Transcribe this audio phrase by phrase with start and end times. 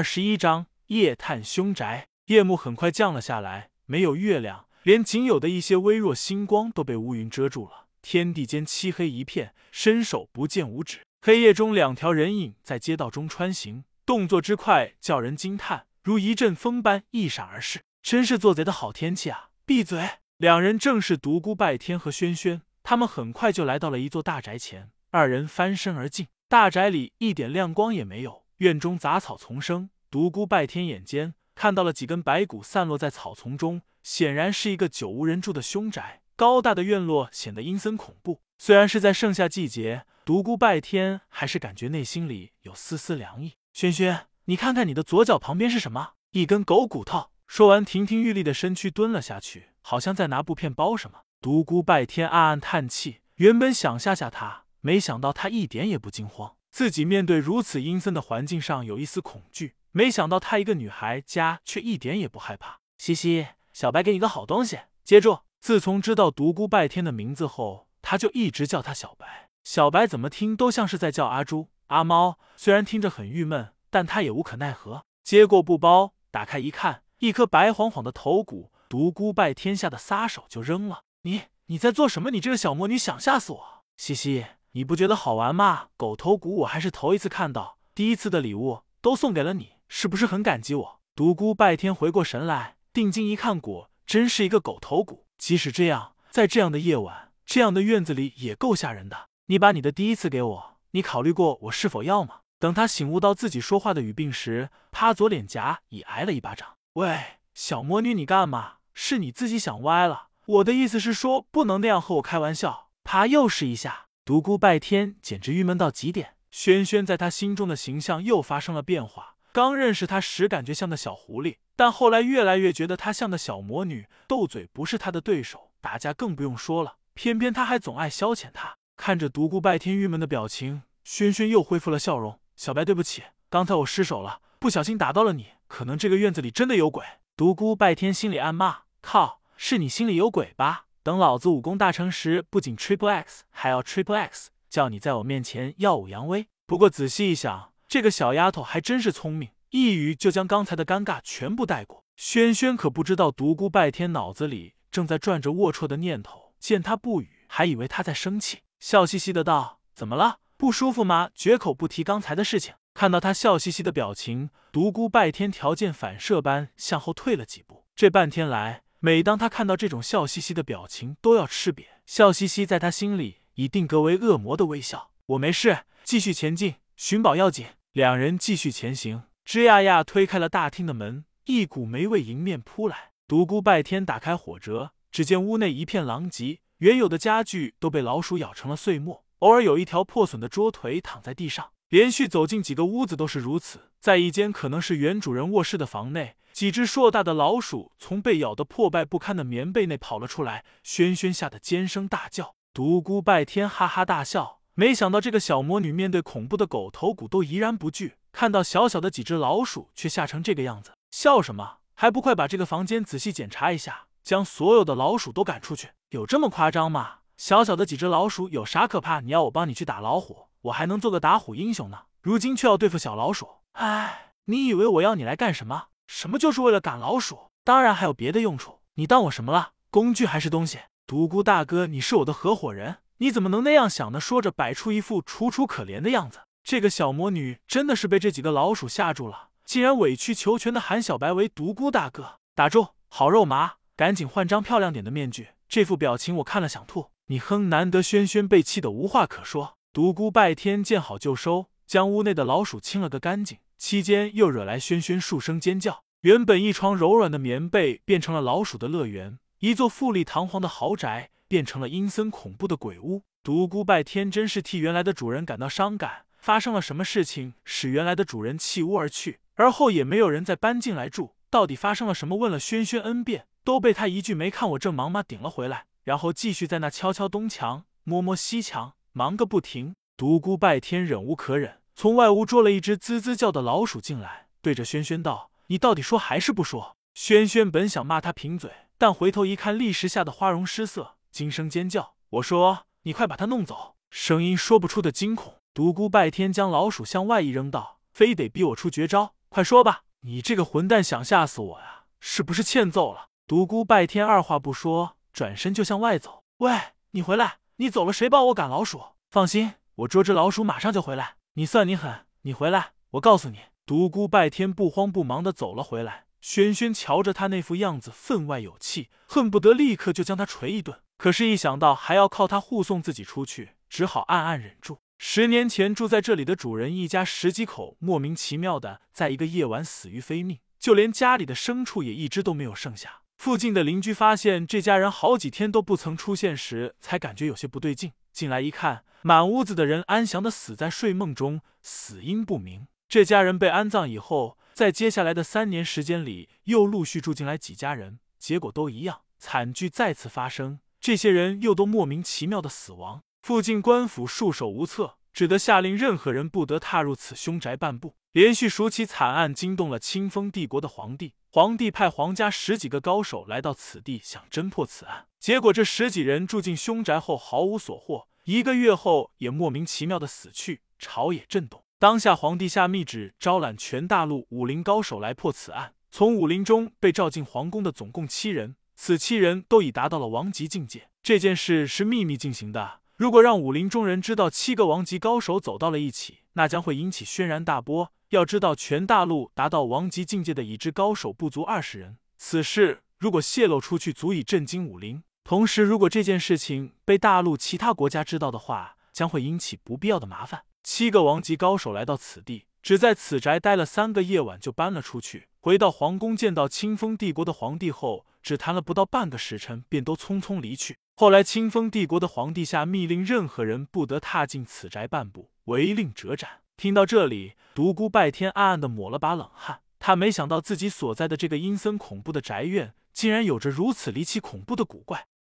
[0.00, 2.06] 二十一章夜探凶宅。
[2.28, 7.84] 夜幕很快降了下来，没有月亮，连仅有的一些微弱星光都被乌云遮住了。
[8.00, 11.00] 天地间漆黑一片，伸手不见五指。
[11.20, 17.82] 黑夜中，两条人影在街道中穿行，动作之快叫人惊叹，如一阵风般一闪而逝。
[18.02, 19.50] 真是做贼的好天气啊！
[19.66, 20.08] 闭嘴！
[20.38, 22.62] 两人正是独孤拜天和轩轩。
[22.82, 26.28] 他们很快就来到了一座大宅前，二人翻身而进。
[26.48, 29.90] 大宅里一点亮光也没有，院中杂草丛生。
[30.10, 31.34] 独孤拜天眼尖。
[31.54, 36.22] 看到了几根白骨散落在草丛中，显然是一个久无人住的凶宅。
[36.36, 38.40] 高大的院落显得阴森恐怖。
[38.56, 43.54] 虽然是在盛夏季节，独孤拜天还是感觉内心里有丝丝凉意。
[43.72, 46.12] 轩轩，你看看你的左脚旁边是什么？
[46.32, 47.30] 一根狗骨头。
[47.46, 51.20] 说完，亭亭玉立的身躯蹲了下去，好像在拿布片包什么。
[51.40, 56.56] 独孤拜天暗暗叹气，原本想吓吓他，没想到他一点也不惊慌。
[56.70, 59.74] 自己面对如此阴森的环境上有一丝恐惧。
[59.92, 62.78] 没想到她一个女孩家却一点也不害怕。
[62.98, 65.40] 西西，小白给你个好东西，接住！
[65.60, 69.50] 自从知道独孤拜天的名字后，他就一直叫他小白。
[69.64, 75.04] 小白怎么听都像是在叫阿朱、阿猫，虽然听着很郁闷，但他也无可奈何。
[75.22, 81.02] 接过布包，打开一看，一颗白晃晃的头骨，独孤拜天吓得撒手就扔了。
[81.22, 82.30] 你你在做什么？
[82.30, 83.84] 你这个小魔女想吓死我！
[83.96, 85.88] 西西，你不觉得好玩吗？
[85.96, 89.72] 狗头骨我还是头一次看到，第一次的礼物都送给了你。
[89.88, 91.00] 是不是很感激我？
[91.16, 95.26] 独孤拜天回过神来，定睛一看，果真是一个狗头骨。
[95.36, 99.26] 即使这样，在这样的夜晚，这样的院子里也够吓人的。
[99.46, 102.42] 你把你的第一次给我，你考虑过我是否要吗？
[102.60, 106.76] 等他醒悟到自己说话的语病时，他左脸颊已挨了一巴掌。
[106.92, 108.74] 喂，小魔女，你干嘛？
[108.94, 110.28] 是你自己想歪了。
[110.46, 112.90] 我的意思是说，不能那样和我开玩笑。
[113.02, 114.06] 啪，又是一下。
[114.24, 116.34] 独孤拜天简直郁闷到极点。
[116.50, 119.36] 轩轩在他心中的形象又发生了变化。
[119.52, 126.96] 刚认识他时，感觉像个小狐狸，但后来越来越觉得他像个小魔女，斗嘴不是他的对手，打架更不用说了。
[127.14, 128.76] 偏偏他还总爱消遣他。
[128.96, 132.38] 看着独孤拜天郁闷的表情，轩轩又恢复了笑容。
[132.54, 135.46] 小白，对不起，刚才我失手了，不小心打到了你。
[135.66, 137.04] 可能这个院子里真的有鬼。
[137.36, 140.86] 独孤拜天心里暗骂：靠，是你心里有鬼吧？
[141.02, 146.46] 等老子武功大成时，不仅 triple x，还要 triple x，叫你在我面前耀武扬威。
[146.66, 147.70] 不过仔细一想。
[147.88, 152.04] 这个小丫头还真是聪明，一语就将刚才的尴尬全部带过。
[152.16, 160.38] 轩轩可不知道独孤拜天脑子里正在转着龌龊的念头，见他不语，还以为他在生气，笑嘻嘻的道：“怎么了？
[160.56, 161.30] 不舒服吗？
[161.34, 167.86] 绝口不提刚才的事情。”看到他笑嘻嘻的表情，独孤拜天条件反射般向后退了几步。
[167.96, 171.86] 这半天来，每当他看到这种笑嘻嘻的表情，都要吃瘪。
[172.04, 175.12] 笑嘻嘻在他心里已定格为恶魔的微笑。
[175.24, 177.64] 我没事，继续前进，寻宝要紧。
[177.92, 183.12] 两人继续前行，吱呀呀推开了大厅的门，一股霉味迎面扑来。
[183.26, 191.70] 独孤拜天打开火折，只见屋内一片狼藉，原有的家具都被老鼠咬成了碎末，偶尔有一条破损的桌腿躺在地上。
[191.88, 193.88] 连续走进几个屋子都是如此。
[193.98, 202.54] 在一间可能是原主人卧室的房内，几只硕大的老鼠从被咬得破败不堪的棉被内跑了出来，轩轩吓得尖声大叫。
[202.72, 204.60] 独孤拜天哈哈大笑。
[204.74, 211.78] 没想到这个小魔女面对恐怖的狗头骨都怡然不惧，看到小小的几只老鼠却吓成这个样子，笑什么？
[211.94, 215.90] 还不快把这个房间仔细检查一下，将所有的老鼠都赶出去？
[216.10, 217.18] 有这么夸张吗？
[217.36, 219.20] 小小的几只老鼠有啥可怕？
[219.20, 222.04] 你要我帮你去打老虎，我还能做个打虎英雄呢。
[222.22, 225.88] 如今却要对付小老鼠，哎，你以为我要你来干什么？
[226.12, 227.52] 什么就是为了赶老鼠？
[227.62, 228.80] 当然还有别的用处。
[228.94, 229.74] 你当我什么了？
[229.92, 230.80] 工具还是东西？
[231.06, 232.96] 独孤大哥，你是我的合伙人。
[233.18, 234.18] 你怎么能那样想呢？
[234.18, 236.40] 说着，摆出一副楚楚可怜的样子。
[236.64, 242.40] 这个小魔女真的是被这几个老鼠吓住了，竟然委曲求全的喊小白为独孤大哥。
[242.56, 245.50] 打住，好肉麻，赶紧换张漂亮点的面具。
[245.68, 247.10] 这副表情我看了想吐。
[247.26, 249.76] 你哼，难得轩轩被气得无话可说。
[249.92, 256.04] 独孤拜天见好就收，将屋内的老鼠清了个干净，期间又惹来轩轩数声尖叫。
[256.20, 261.30] 原本一床柔软的棉被变成了老鼠的乐园，一座富丽堂皇的豪宅。
[261.50, 263.24] 变成了阴森恐怖的鬼屋。
[263.42, 266.26] 独孤拜天真是替原来的主人感到伤感。
[266.38, 271.30] 发生了什么事情使原来的主人弃屋而去，而后也没有人再搬进来住？
[271.50, 272.36] 到底发生了什么？
[272.36, 275.86] 问了轩轩 n 遍，都被他一句“没看我正忙吗”顶了回来。
[276.04, 279.96] 然后继续在那敲敲东墙，摸摸西墙，忙个不停。
[280.16, 291.16] 独孤拜天忍无可忍，从外屋捉了一只滋滋叫的老鼠进来，对着轩轩道：“你到底说还是不说？”轩轩本想骂他贫嘴，但回头一看，立时吓得花容失色。
[291.30, 292.14] 惊声尖叫！
[292.30, 295.56] 我说：“你快把他弄走！”声音说不出的惊恐。
[295.74, 299.34] 独孤拜天将老鼠向外一扔，道：“非得逼我出绝招？
[299.50, 300.04] 快说吧！
[300.20, 302.04] 你这个混蛋，想吓死我呀？
[302.18, 303.26] 是不是欠揍了？
[303.46, 306.44] 独孤拜天二话不说，转身就向外走。
[306.60, 306.80] 喂，
[307.10, 307.58] 你回来！
[307.76, 309.02] 你走了，谁帮我赶老鼠？
[309.30, 311.36] 放心，我捉只老鼠，马上就回来。
[311.60, 312.24] 你算你狠！
[312.44, 313.58] 你回来，我告诉你。
[313.84, 316.24] 独孤拜天不慌不忙的走了回来。
[316.40, 321.00] 轩轩瞧着他那副样子，分外有气，恨不得立刻就将他捶一顿。
[321.18, 325.00] 可是，一想到还要靠他护送自己出去，只好暗暗忍住。
[325.18, 333.20] 十年前住在这里的主人一家十几口，莫名其妙的在一个夜晚死于非命，就连家里的牲畜也一只都没有剩下。
[333.36, 338.12] 附近的邻居发现这家人好几天都不曾出现时，才感觉有些不对劲。
[338.32, 342.86] 进来一看，满屋子的人安详的死在睡梦中，死因不明。
[343.08, 350.80] 这家人被安葬以后，在接下来的三年时间里，又陆续住进来几家人，结果都一样，惨剧再次发生。
[351.00, 353.22] 这些人又都莫名其妙的死亡。
[353.42, 358.16] 附近官府束手无策，只得下令任何人不得踏入此凶宅半步。
[358.32, 361.34] 连续数起惨案，惊动了清风帝国的皇帝。
[361.50, 365.26] 皇帝派皇家十几个高手来到此地，想侦破此案。
[365.40, 370.82] 结果这十几人住进凶宅后毫无所获，一个月后也莫名其妙的死去。
[370.98, 375.94] 朝野震动，当下皇帝下密旨，招揽全大陆武林高手来破此案。
[376.10, 381.08] 从武林中被召进皇宫的总共七人，此七人都已达到了王级境界。
[381.22, 388.10] 这件事是秘密进行的，如果让武林中人知道七个王级高手走到了一起，那将会引起轩然大波。
[388.30, 392.16] 要知道，全大陆达到王级境界的已知高手不足二十人。
[392.38, 395.22] 此事如果泄露出去，足以震惊武林。
[395.44, 400.62] 同时，如果这件事情被大陆其他国家知道的话，将会引起不必要的麻烦。
[400.82, 405.48] 七个王级高手来到此地，只在此宅待了三个夜晚，就搬了出去。
[405.60, 410.96] 回到皇宫，见到清风帝国的皇帝后，只谈了不到半个时辰，便都匆匆离去。
[411.20, 416.62] 后来，清风帝国的皇帝下密令，任何人不得踏进此宅半步，违令者斩。
[416.78, 419.80] 听到这里，独孤拜天暗暗的抹了把冷汗。
[419.98, 425.26] 他没想到自己所在的这个阴森恐怖的宅院，竟然有着如此离奇恐怖的古怪。